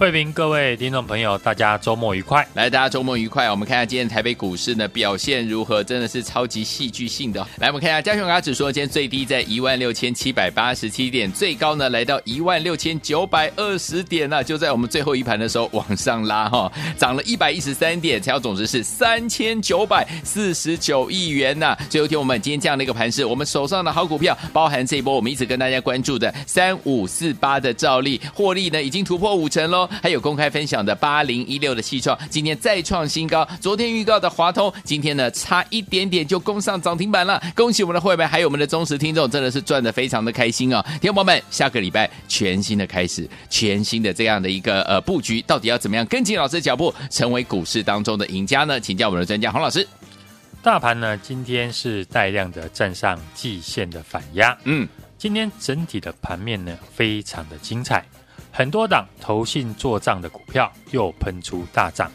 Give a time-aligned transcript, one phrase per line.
[0.00, 2.48] 慧平，各位听众朋友，大家周末愉快！
[2.54, 3.50] 来，大家周末愉快。
[3.50, 7.46] 我们看一下今天台北股市呢表现如何，真的是超级戏剧性的。
[7.58, 21.76] 来，我们看一下加权卡指数，今天最低在一万六千七百八十七点，最高呢来到一万六千九百二十点呢，就在我们最后一盘的时候往上拉哈，涨了一百一十三点，成交总值是三千九百四十九亿元呐。
[21.90, 29.89] 最后一天我们今天这样的一个盘势，我们手上的好股票，包含这一波我们一直跟大家关注的三五四八的兆利，获利呢已经突破五成喽。
[30.02, 33.46] 还有公开分享的八零一六的细创，今天再创新高。
[33.60, 37.42] 昨天预告的华通，今天呢差一点点就攻上涨停板了。
[37.54, 40.84] 恭喜我们的会员，还有我们的忠实听众，真的是赚得非常的开心哦。
[41.00, 48.80] 听众朋友们，下个礼拜全新的开始，全新的这样的一个呃布局，到底要怎么样跟紧老师的脚步，成为股市当中的赢家呢？
[48.80, 49.86] 请教我们的专家洪老师。
[50.62, 58.04] 大盘呢今天是带量的站上季线的反压，嗯，今天整体的盘面呢非常的精彩。
[58.52, 62.10] 很多档投信做账的股票又喷出大涨，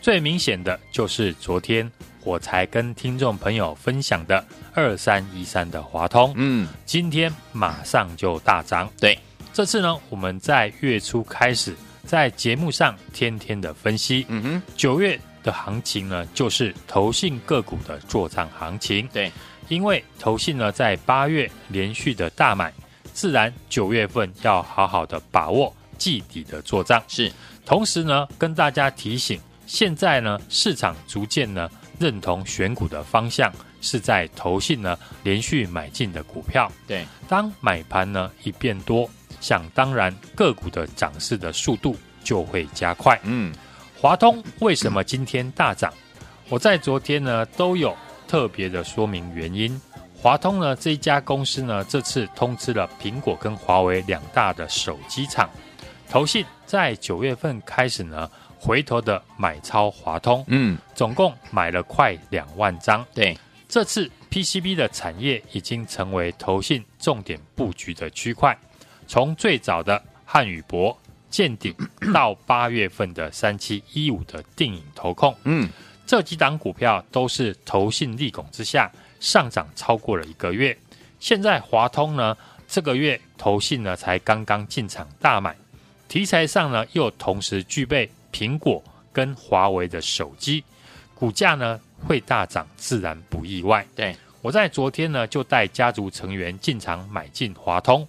[0.00, 1.90] 最明显的就是昨天
[2.22, 8.90] 我才跟听众朋友分享的二三一三的华通，嗯，今天马上就大涨。
[8.98, 9.18] 对，
[9.52, 11.74] 这次呢，我们在月初开始
[12.06, 19.06] 在节目上天天的分析，嗯哼，九月的行情呢，就是投信个股的做账行情。
[19.12, 19.30] 对，
[19.68, 22.72] 因为投信呢在八月连续的大买。
[23.14, 27.32] 自然九月份要好好的把握季底的做账，是。
[27.64, 36.70] 同时呢，跟大家提醒，现在呢市场逐渐呢认同选股的方向是在投信呢连续买进的股票。
[36.86, 39.08] 对，当买盘呢一变多，
[39.40, 43.18] 想当然个股的涨势的速度就会加快。
[43.22, 43.54] 嗯，
[43.98, 45.90] 华通为什么今天大涨？
[46.50, 47.96] 我在昨天呢都有
[48.28, 49.80] 特别的说明原因。
[50.24, 55.50] 华通呢这一家公司呢，这次通知了苹果跟华为两大的手机厂，
[56.08, 63.04] 投信在九月份开始呢，回头的买超华通，嗯，总共买了快两万张。
[63.12, 68.56] 对，这次 PCB 的产业已经成为投信重点布局的区块，
[69.06, 70.98] 从最早的汉语博、
[71.28, 71.74] 见顶
[72.14, 75.68] 到八月份的三七一五的定影投控，嗯，
[76.06, 78.90] 这几档股票都是投信利拱之下。
[79.20, 80.76] 上涨超过了一个月，
[81.18, 82.36] 现在华通呢，
[82.68, 85.56] 这个月投信呢才刚刚进场大买，
[86.08, 90.62] 题材上呢又同时具备苹果跟华为的手机，
[91.14, 93.86] 股价呢会大涨，自然不意外。
[93.96, 98.06] 对，我在昨天呢就带家族成员进场买进华通，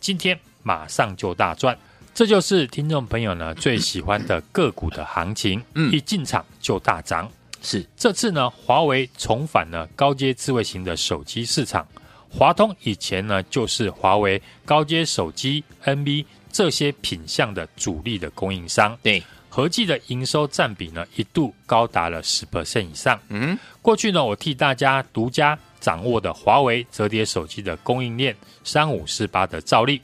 [0.00, 1.74] 今天马上就大赚，
[2.12, 7.26] 这就是听众朋友呢最喜欢的个股的行情，嗯，一进场就大涨。
[7.62, 11.86] 是这次呢，华为重返了高阶智慧型的手机市场。
[12.30, 18.96] 华通以前呢，就是华为高阶手机 NB 这些品项的主力的供应商。
[19.02, 23.18] 对，合计的营收占比呢，一度高达了十 percent 以上。
[23.28, 30.02] 嗯，过去呢，我替大家独家掌握的华为折叠手机的供应链三五四八的照例，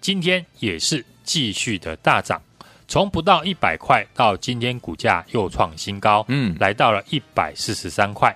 [0.00, 2.40] 今天也是继续的大涨。
[2.88, 8.34] 从不到一百块到今天股价又创新高，嗯，来到了一百四十三块。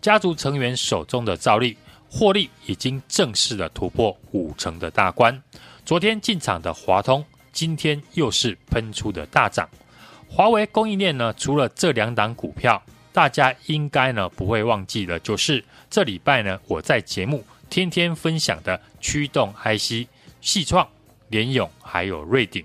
[0.00, 1.76] 家族成员手中的照例
[2.08, 5.42] 获利已经正式的突破五成的大关。
[5.84, 9.68] 昨天进场的华通，今天又是喷出的大涨。
[10.26, 12.82] 华为供应链呢，除了这两档股票，
[13.12, 20.08] 大家应该呢不会忘记的，就是这礼拜呢我在节目天天分享的驱动 IC
[20.40, 20.88] 系创、
[21.28, 22.64] 联咏还有瑞鼎。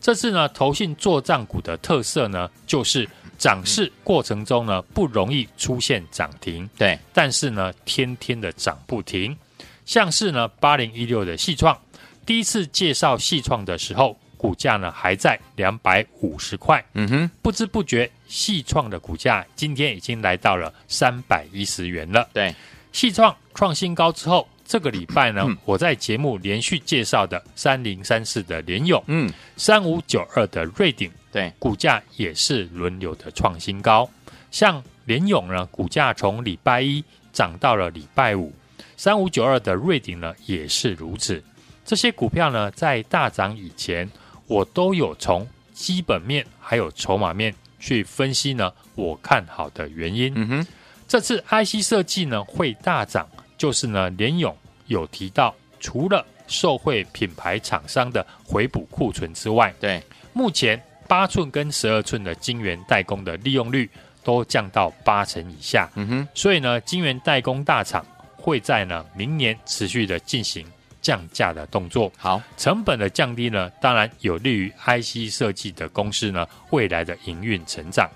[0.00, 3.08] 这次呢，投信做账股的特色呢，就是
[3.38, 9.36] 涨势过程中呢不容易出现涨停，对，但是呢天天的涨不停。
[9.84, 11.76] 像是呢八零一六的细创，
[12.24, 22.28] 第一次介绍细创的时候，股价呢还在两百五十块，嗯哼，不知不觉细创的股价今天已经来到了三百一十元了。
[22.32, 22.54] 对，
[22.92, 24.48] 细创创新高之后。
[24.66, 34.08] 这个礼拜呢，嗯、我在节目连续介绍的三零三四的联勇，嗯，三五九二的瑞鼎，对，股价也是轮流的创新高。
[34.50, 38.52] 像联勇呢，股价从礼拜一涨到了礼拜五，
[38.96, 41.40] 三五九二的瑞鼎呢也是如此。
[41.84, 44.10] 这些股票呢，在大涨以前，
[44.48, 50.32] 我都有从基本面还有筹码面去分析呢，我看好的原因。
[50.34, 50.66] 嗯哼，
[51.06, 53.28] 这次 IC 设计呢会大涨。
[53.56, 54.56] 就是呢，联勇
[54.86, 63.88] 有提到，除了受惠品牌厂商的回补库存之外，对目前八寸跟十二寸的晶圆代工的利用率
[64.22, 65.88] 都降到八成以下。
[65.94, 68.04] 嗯哼，所以呢，晶圆代工大厂
[68.36, 70.66] 会在呢明年持续的进行
[71.00, 72.12] 降价的动作。
[72.16, 78.10] 好，成本的降低呢，当然有利于 IC 设计的公司呢未来的营运成长。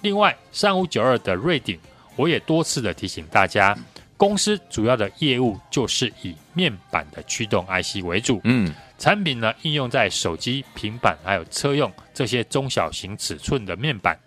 [0.00, 1.78] 另外，三五九二的瑞鼎，
[2.16, 3.76] 我也多次的提醒大家，
[4.18, 8.42] 公司主要的业务就是以面板的驱动 IC 为主。
[8.44, 8.74] 嗯。
[8.98, 14.18] 产品呢，应用在手机、平板还有车用这些中小型尺寸的面板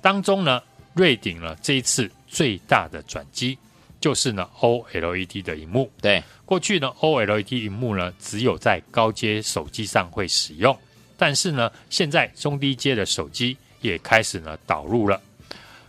[0.00, 0.62] 当中呢。
[0.92, 3.56] 瑞鼎呢，这一次最大的转机
[4.00, 5.90] 就是呢 OLED 的荧幕。
[6.00, 10.76] 对，过去呢 OLED 荧幕呢只有在高阶手机上会使用，
[11.16, 15.20] 但是呢现在中低阶的手机也开始呢导入了。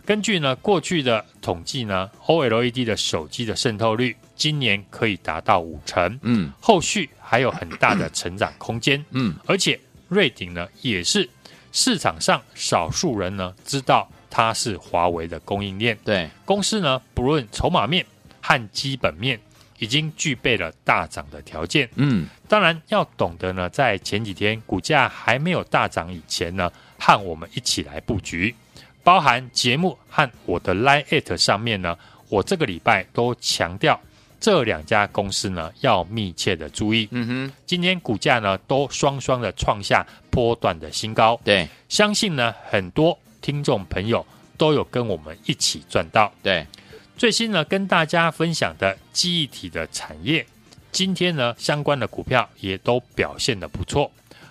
[0.04, 6.18] 根据呢过去的统计呢，OLED 的手机的渗透率今年可以达到五成。
[6.22, 7.08] 嗯，后续。
[7.24, 11.26] 还有很大的成长空间，嗯，而且瑞鼎呢也是
[11.72, 16.28] 市场上少数人呢知道它是华为的供应链，对。
[16.44, 18.04] 公司呢不论筹码面
[18.42, 19.40] 和基本面
[19.78, 28.54] 已经具备了大涨的条件，嗯，当然要懂得呢在前几天股价还没有大涨以前呢和我们一起来布局，
[29.02, 34.00] 包含节目和我的 Line@ 上面呢，我这个礼拜都强调。
[34.40, 37.06] 这两家公司呢，要密切的注意。
[37.12, 41.40] 嗯哼，今天股价呢都双双的创下波段的新高。
[41.44, 44.26] 对，相信呢很多听众朋友
[44.58, 46.32] 都有跟我们一起赚到。
[46.42, 46.66] 对，
[47.16, 50.44] 最新呢跟大家分享的记忆体的产业，
[50.90, 54.10] 今天呢相关的股票也都表现的不错。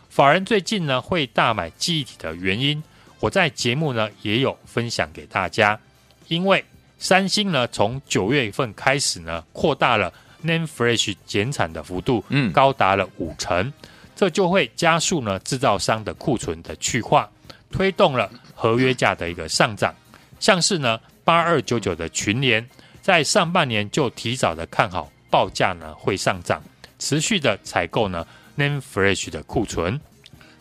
[0.10, 2.82] 法人最近呢会大买记忆体的原因，
[3.22, 5.80] 我在节目呢也有分享给大家，
[6.28, 6.62] 因为。
[7.04, 10.14] 三星呢，从九月份开始呢，扩大了
[10.44, 13.74] Name Flash 减产的幅度，嗯，高达了五成，
[14.16, 17.28] 这就会加速呢制造商的库存的去化，
[17.72, 19.92] 推动了合约价的一个上涨。
[20.40, 22.64] 像是呢八二九九的群联，
[23.02, 26.62] 在上半年就提早的看好报价呢会上涨，
[27.00, 30.00] 持续的采购呢 Name Flash 的库存。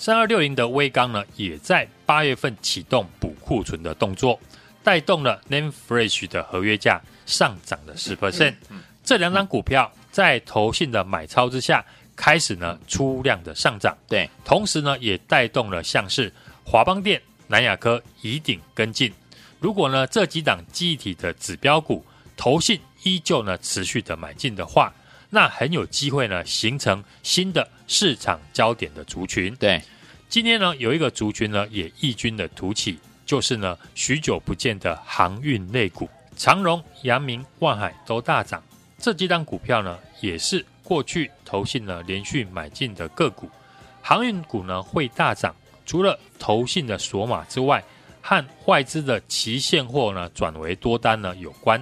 [0.00, 4.41] 三二六零的威刚呢，也在八月份启动补库存的动作。
[4.82, 8.55] 带动了 Name Fresh 的合约价上涨了十 percent，
[9.05, 11.85] 这两张股票在投信的买超之下，
[12.17, 13.94] 开始呢出量的上涨。
[14.08, 16.32] 对，同时呢也带动了像是
[16.64, 19.12] 华邦电、南亚科、怡鼎跟进。
[19.58, 22.02] 如果呢这几档记忆体的指标股
[22.38, 24.91] 投信依旧呢持续的买进的话，
[25.29, 29.52] 那很有机会呢形成新的市场焦点的族群。
[29.56, 29.82] 对，
[30.28, 32.96] 今天呢有一个族群呢也异军的突起。
[33.26, 38.60] 就是呢，许久不见的航运类股，长荣、阳明、万海都大涨。
[38.98, 43.48] 这几档股票呢，也是过去投信呢连续买进的个股。
[44.02, 45.54] 航运股呢会大涨，
[45.87, 47.84] 除了投信的索码之外，
[48.20, 51.81] 和外资的期现货呢转为多单呢有关。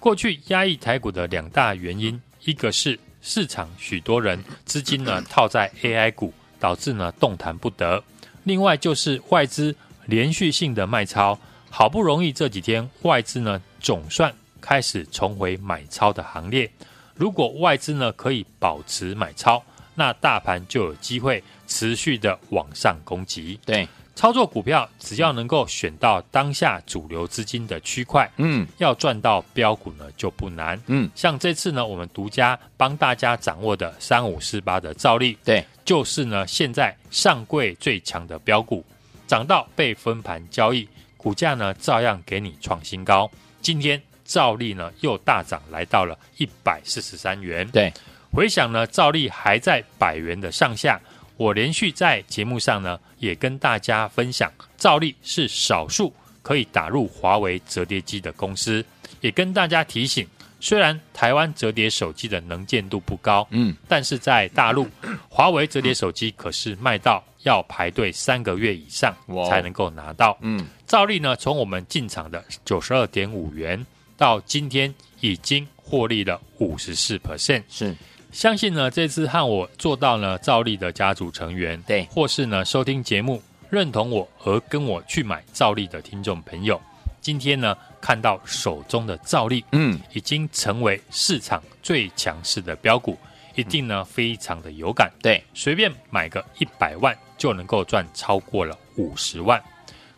[0.00, 8.02] 过去压抑台股的两大原因，一个是市场许多人资金呢 套在 AI 股，导致呢动弹不得；
[8.44, 9.74] 另外就是外资。
[10.06, 11.38] 连续性的卖超，
[11.68, 16.68] 好不容易这几天外资呢总算开始重回买超的行列。
[17.14, 19.62] 如果外资呢可以保持买超，
[19.94, 23.60] 那大盘就有机会持续的往上攻击。
[23.64, 23.86] 对，
[24.20, 30.78] 操作股票只要能够选到当下主流资金的区块，嗯，要赚到标股呢就不难。
[30.88, 38.84] 嗯，像这次呢我们独家帮大家掌握的三五四八的兆利，对，就是呢现在上柜最强的标股。
[39.26, 43.30] 涨到被分盘交易，股价呢照样给你创新高。
[43.62, 47.66] 今天兆利呢又大涨，来到了一百四十三元。
[47.70, 47.90] 对，
[48.30, 51.00] 回想呢兆利还在百元的上下，
[51.40, 58.84] 我连续在节目上呢也跟大家分享，兆利是少数可以打入华为折叠机的公司，
[59.22, 60.28] 也跟大家提醒。
[60.60, 64.86] 虽然台湾折叠手机的能见度不高，嗯，但是在大陆，
[65.30, 69.16] 华为折叠手机可是卖到要排队三个月以上
[69.48, 70.36] 才能够拿到。
[70.42, 73.86] 嗯，照例呢，从我们进场的九十二点五元
[74.18, 77.96] 到今天已经获利了五十四 percent，是
[78.32, 86.80] 相信呢，这次和我做到呢兆利的家族成员，对，或是呢收听节目认同我而跟我去买兆利的听众朋友。
[87.20, 93.18] 今天呢，看到手中的兆利，嗯，已经成为市场最强势的标股，
[93.56, 95.10] 一定呢非常的有感。
[95.20, 99.60] 对，随便买个一百万就能够赚超过了五十万。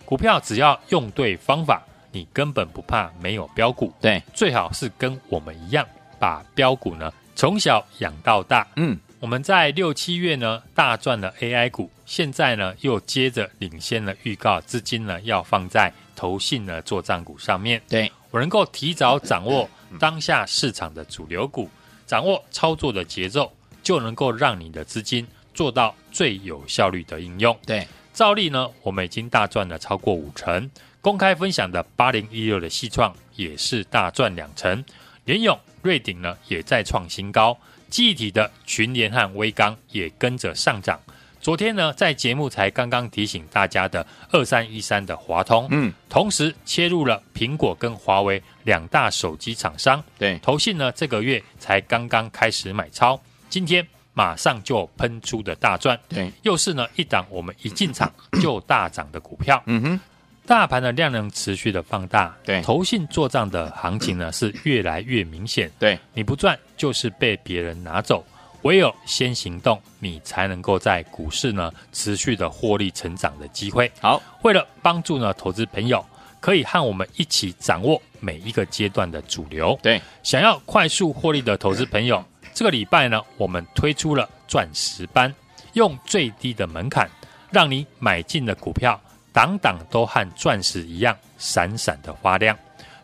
[0.05, 3.93] 股票只要用对方法，你根本不怕没有标股。
[4.01, 5.85] 对，最好是跟我们一样，
[6.21, 8.67] 把标股呢从小养到大。
[8.77, 17.81] 嗯，我们在六七月呢大赚了 AI 股，现在呢又接着领先了预告，资金呢要放在投信的做账股上面。
[17.89, 21.69] 对，我能够提早掌握当下市场的主流股，
[22.07, 27.57] 掌握操作的节奏，就能够让你的资金做到最有效率的应用。
[27.67, 30.71] 对，照例呢，我们已经大赚了超过五成。
[31.01, 34.85] 公开分享的八零一六的细创也是大赚两成，
[35.25, 37.57] 联咏、瑞鼎呢也在创新高。
[37.91, 40.99] 记忆体的群联和威刚也跟着上涨。
[41.41, 50.03] 昨天呢，在节目才刚刚提醒大家的二三一三的华通，嗯，同时切入了苹果跟华为两大手机厂商。
[50.17, 53.21] 对，投信呢这个月才刚刚开始买超，
[53.51, 55.99] 今天马上就喷出的大赚。
[56.09, 58.11] 对，又是呢一档我们一进场
[58.41, 59.63] 就大涨的股票。
[59.67, 60.01] 嗯哼。
[60.45, 68.25] 大盘的量能持续的放大，对，投信做账的行情呢 是越来越明显，对，你不赚就是被别人拿走，
[68.63, 73.91] 唯有先行动，你才能够在股市呢持续的获利成长的机会。
[74.01, 76.05] 好，为了帮助呢投资朋友
[76.41, 82.23] 可以和我们一起掌握每一个阶段的主流，对，想要快速获利的投资朋友，
[82.53, 85.33] 这个礼拜呢我们推出了钻石班，
[85.75, 87.09] 用最低的门槛
[87.51, 89.01] 让你买进的股票。
[89.33, 92.57] 档档都和钻石一样闪闪的发亮，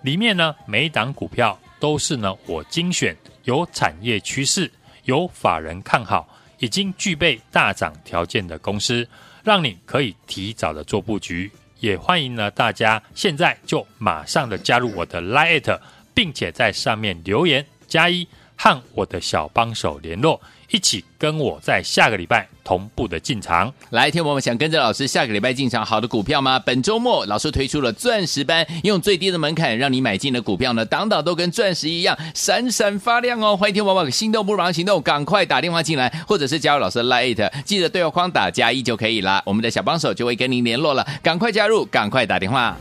[0.03, 4.71] 里面呢每一档股票都是呢我精选有产业趋势、
[5.05, 9.09] 有法人看好、已经具备大涨条件的公司，
[9.43, 11.51] 让你可以提早的做布局。
[11.81, 15.79] 也欢迎呢大家现在就马上的加入我的 Line，
[16.13, 20.41] 并且在上面留言加一，和我的小帮手联络。
[20.71, 23.73] 一起跟我在下个礼拜同步的进场。
[23.91, 26.59] 来，听我们想跟着老师下个礼拜进场好的股票吗？
[26.59, 33.57] 本周末老师推出了钻石班，用最低的门槛让你买进的股票呢，档档都跟钻石一样闪闪发亮哦！
[33.57, 42.77] 欢迎听我们心动不如马上行动，赶快打电话进来，或者是加入老师的 Lite，记得对话框打加一就可以了，我们的小帮手就会跟您联络了，赶快加入，赶快打电话。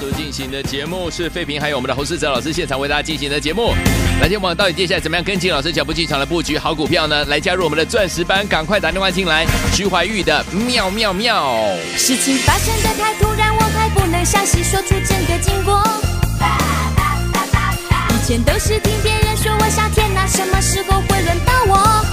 [0.00, 3.74] 所进行的节目是废品，还有我们的侯世哲老师现场为大家进行的节目。
[4.22, 7.22] 来天王到底接下来怎么样跟进老师脚步进场来布局好股票呢？
[7.26, 9.46] 来加入我们的钻石班，赶快打电话进来。
[9.74, 11.54] 徐怀钰的妙妙妙，
[11.98, 15.78] 事情发生的太突然，我还不能详细说出整个经过。
[18.08, 22.06] 以前都是听别人说，我想天哪，什么时候会轮到我？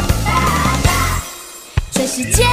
[1.91, 2.43] 全世界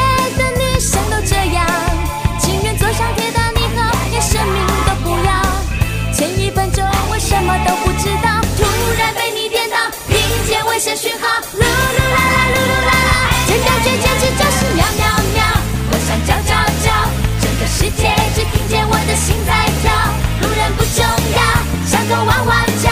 [10.74, 15.38] 危险讯号，噜噜啦啦，噜噜啦啦，这感觉简直就是喵喵喵。
[15.86, 16.50] 我想叫叫
[16.82, 16.90] 叫，
[17.38, 19.94] 整个世界只听见我的心在跳，
[20.42, 21.38] 路人不重要，
[21.86, 22.90] 像个汪汪叫，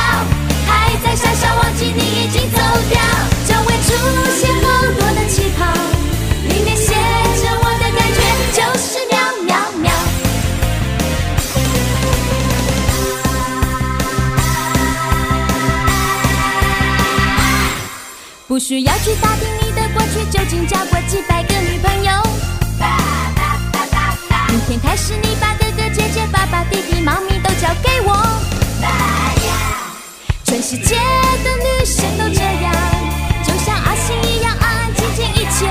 [0.64, 2.58] 还在傻笑，忘记你已经走
[2.88, 3.02] 掉，
[3.50, 3.90] 周围出
[4.30, 5.66] 现好多的气泡，
[18.52, 22.12] 不需要去打听你的过去，究竟交过几百个女朋友。
[24.50, 28.12] 明天开始，你把哥哥姐姐、爸爸、弟弟、妈咪都交给我。
[30.44, 32.74] 全世界的女生都这样，
[33.42, 35.66] 就像阿信一样安安静静，一切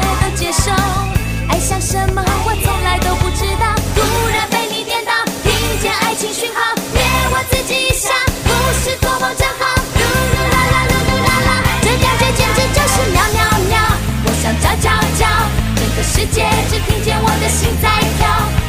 [16.22, 18.61] 世界只听见我的心在跳，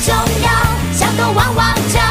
[0.00, 0.50] 重要，
[0.92, 2.07] 像个汪汪叫。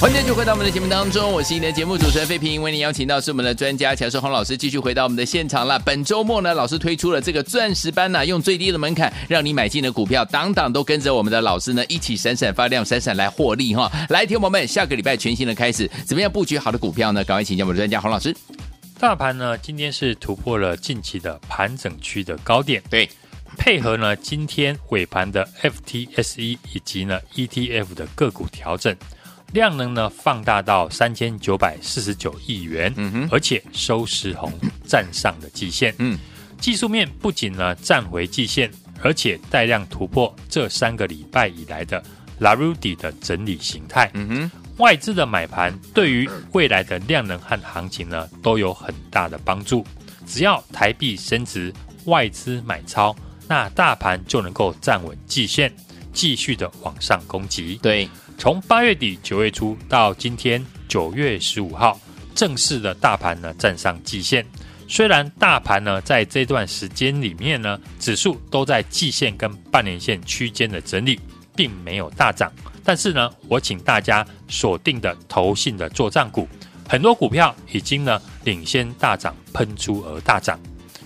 [0.00, 5.78] 欢迎继续回到我们的节目当中，我是你的节目主持人费平，为您邀请到是我们的专家乔世宏老师，继续回到我们的现场了。
[5.80, 13.92] 本周末呢，老师推出了这个钻石班呢、用最低的门槛让你买进的股票，档档都跟着我们的老师呢一起闪闪发亮，闪闪来获利哈！
[14.08, 17.22] 来，听友们，下个礼拜全新的开始，怎么样布局好的股票呢？
[17.22, 18.34] 赶快请教我们的专家洪老师。
[18.98, 23.06] 大盘呢，今天是突破了近期的盘整区的高点，对，
[23.58, 28.96] 配合呢今天尾盘的 FTSE 以及呢 ETF 的个股调整。
[29.52, 34.52] 量能呢放大到三千九百四十九亿元，嗯哼，而且收实红
[34.86, 36.16] 站上的季线，嗯，
[36.60, 38.70] 技术面不仅呢站回季线，
[39.02, 42.02] 而且带量突破这三个礼拜以来的
[42.38, 49.84] 拉鲁底的整理形态，嗯哼，外资的买盘对于未来的量能和行情呢都有很大的帮助。
[50.26, 53.14] 只要台币升值，外资买超，
[53.48, 55.74] 那大盘就能够站稳季线，
[56.12, 57.80] 继续的往上攻击。
[57.82, 58.08] 对。
[58.40, 62.00] 从八月底九月初到今天九月十五号，
[62.34, 64.42] 正式的大盘呢站上季线。
[64.88, 71.20] 虽然大盘呢在这段时间里面呢，指数都在季线跟半年线区间的整理，
[71.54, 72.50] 并没有大涨。
[72.82, 76.48] 但是呢，我请大家锁定的投信的作帐股，
[76.88, 80.58] 很多股票已经呢领先大涨，喷出而大涨。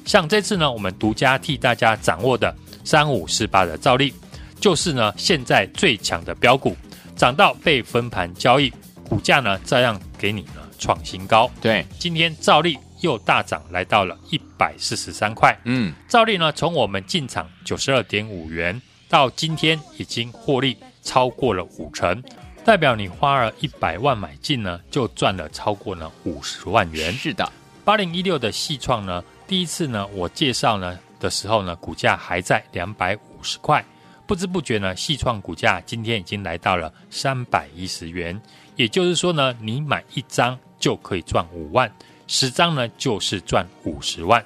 [0.06, 4.14] 像这次呢，我们独家替大家掌握的三五四八的兆利，
[4.60, 6.76] 就是呢现在最强的标股。
[7.24, 8.70] 涨到被分盘交易，
[9.08, 11.50] 股价呢照样给你呢创新高。
[11.58, 15.58] 对，今天照例又大涨，来到了一百四十三块。
[15.64, 18.78] 嗯，照例呢从我们进场九十二点五元
[19.08, 22.22] 到今天已经获利超过了五成，
[22.62, 27.10] 代表你花了一百万买进呢，就赚了超过了五十万元。
[27.14, 27.50] 是的，
[27.86, 33.82] 八零一六的细创呢，第一次呢我介绍呢的时候呢，股价还在两百五十块。
[34.26, 38.40] 不知不觉呢，细创股价今天已经来到了三百一十元，
[38.74, 41.92] 也就是说呢，你买一张就可以赚五万，
[42.26, 44.42] 十张呢就是赚五十万。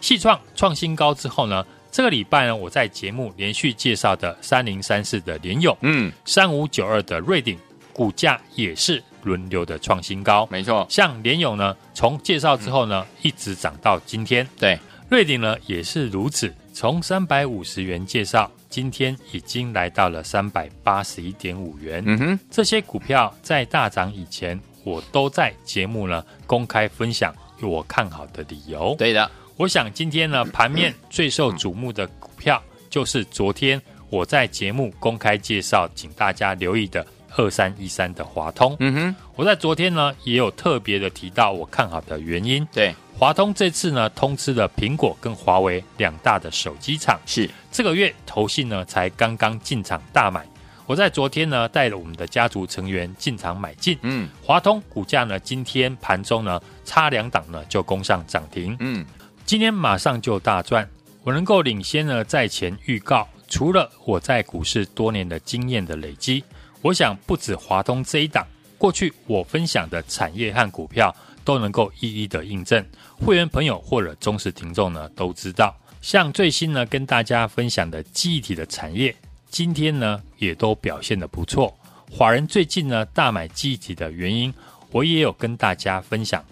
[0.00, 7.56] 细创创新高之后呢，这个礼拜呢，我在节目连续介绍的三零三四的联勇，嗯，三五九二的瑞鼎，
[7.92, 10.48] 股价也是轮流的创新高。
[10.50, 14.48] 没错，像联勇呢，从介绍之后呢，一直涨到今天。
[14.58, 18.50] 对，瑞鼎呢也是如此，从三百五十元介绍。
[18.70, 22.02] 今天已经来到了三百八十一点五元。
[22.06, 28.94] 嗯哼，这些股票在大涨以前，我都在节目呢公开分享我看好的理由。
[28.96, 37.04] 对的，我想今天呢盘面最受瞩目的股票，就是昨天我在节目公开介绍，请大家留意的
[37.36, 38.76] 二三一三的华通。
[38.80, 42.66] 嗯哼，我在昨天呢也有特别的提到我看好的原因。
[42.72, 42.94] 对。
[43.18, 50.42] 华通这次呢，通吃了苹果跟华为两大的手机厂，是这个月投信呢才刚刚进场大买。
[50.86, 53.98] 我在昨天呢，带了我们的家族成员进场买进。
[54.00, 58.74] 嗯，华通股价呢，今天盘中呢差两档呢就攻上涨停。
[58.80, 59.04] 嗯，
[59.44, 60.88] 今天马上就大赚。
[61.22, 66.42] 我能够领先呢在前预告，除了我在股市多年的经验的累积，
[66.82, 68.46] 我想不止华通这一档，
[68.78, 71.14] 过去我分享的产业和股票。
[71.42, 72.84] 都能够一一的印证，
[73.18, 79.12] 会员朋友或者忠实听众呢都知道，像最新呢跟大家分享的记忆体的产业，
[79.48, 81.74] 今天呢也都表现得不错。
[82.10, 84.52] 华人最近呢大买记忆体的原因，
[84.92, 86.44] 我也有跟大家分享。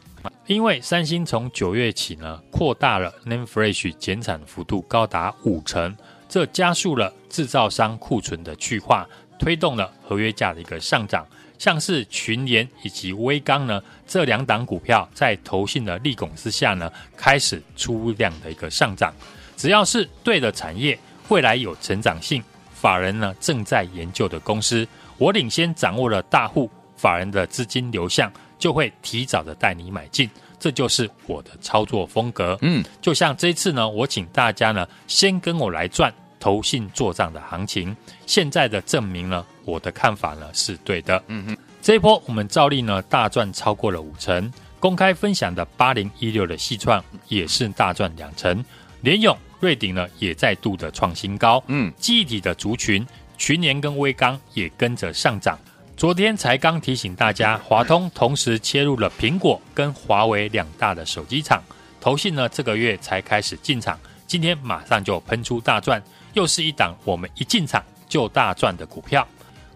[0.47, 5.95] 因为三星从九月起呢扩大了 NAND Flash 减产幅度高达五成，
[6.31, 9.07] 这加速了制造商库存的去化，
[9.39, 11.27] 推动了合约价的一个上涨。
[11.59, 19.13] 像是群联以及威刚呢，这两档股票在投信的利拱之下呢，开始出量的一个上涨。
[19.57, 20.97] 只要是对的产业，
[21.29, 22.41] 未来有成长性，
[22.73, 30.31] 法人呢正在研究的公司，我领先掌握了大户法人的资金流向，就会提早的带你买进。
[30.61, 32.57] 这就是我的操作风格。
[32.63, 37.97] 嗯，就像这次呢，我请大家呢先跟我来赚投信做账的行情，
[38.27, 39.45] 现在的证明呢。
[39.65, 48.65] 我的看法呢是对的，嗯哼，这一波我们照例呢大赚超过了五成，公开分享的八零一六的细创也是大赚两成，
[49.03, 55.59] 联勇、瑞鼎呢也再度的创新高，嗯，记忆体的族群群联跟威刚也跟着上涨。
[55.99, 61.63] 昨天才刚提醒大家，华通同时切入了苹果跟华为两大的手机厂，
[62.01, 66.03] 投信呢这个月才开始进场，今天马上就喷出大赚，
[66.35, 69.27] 又是一档我们一进场就大赚的股票。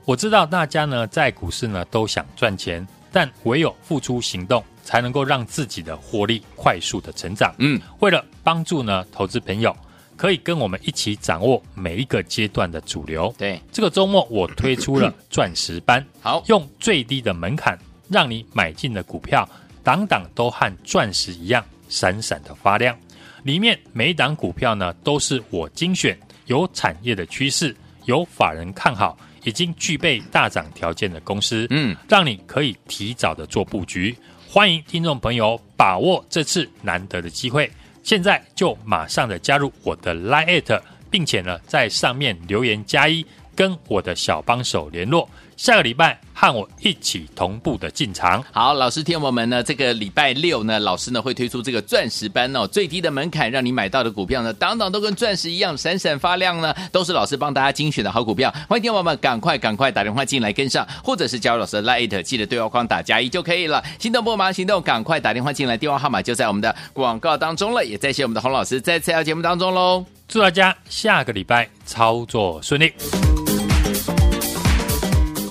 [0.04, 7.54] 我知道大家呢在股市呢都想赚钱，但唯有付出行动，才能够让自己的获利快速的成长。
[7.58, 9.76] 嗯，为了帮助呢投资朋友
[10.16, 13.32] 可以跟我们一起掌握每一个阶段的主流。
[13.38, 19.48] 对，这个周末我推出了钻石班， 好，用最低的门槛，让你买进的股票，
[19.84, 22.96] 档档都和钻石一样闪闪的发亮。
[23.44, 27.74] 里面每一档股票呢，都是我精选，有产业的趋势，
[28.04, 34.16] 有法人看好，已经具备大涨条件的公司，嗯，让你可以提早的做布局。
[34.48, 37.70] 欢迎听众朋友把握这次难得的机会，
[38.02, 45.28] 现在就马上的加入我的 Line@，并且呢，在上面留言加一，跟我的小帮手联络。
[45.54, 48.42] 下个礼拜和我一起同步的进场。
[48.50, 58.52] 好，老师听我们呢，这个礼拜六呢，老师呢会推出这个钻石班哦，最低的门槛，让你买到的股票呢，档档都跟钻石一样闪闪发亮呢，都是老师帮大家精选的好股票。
[58.68, 63.80] 欢迎听我们赶快赶快打电话进来跟上，或者是加入老师的 Line，记得对话框打加一就可以了。
[64.00, 67.84] 心动不忙行动，赶快打电话进来，电话号码就在我们的广告当中了。
[67.84, 72.92] 也再谢我们的洪老师在次要节目当中喽，祝大家下个礼拜操作顺利。